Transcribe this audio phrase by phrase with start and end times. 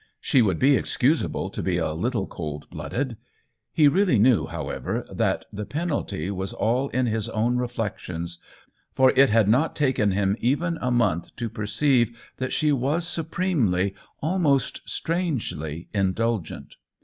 [0.19, 3.17] She would be excusable to be a little cold blooded.
[3.71, 8.39] He really knew, however, that the penalty was all in his own reflections,
[8.95, 11.49] for it had not taken him even a THE WHEEL OF TIME 65 month to
[11.51, 16.77] perceive that she was supremely, almost strangely indulgent.